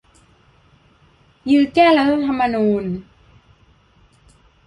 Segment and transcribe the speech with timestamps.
[1.51, 2.85] ยื้อแก้รัฐธรรมนูญ!